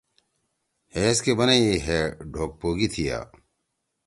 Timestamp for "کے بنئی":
1.25-1.69